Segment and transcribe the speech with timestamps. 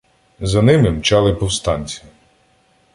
[0.39, 2.03] За ними мчали повстанці.